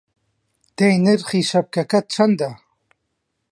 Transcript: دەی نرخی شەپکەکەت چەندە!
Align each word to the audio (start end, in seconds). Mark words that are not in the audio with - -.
دەی 0.77 0.95
نرخی 1.03 1.41
شەپکەکەت 1.49 2.05
چەندە! 2.13 2.51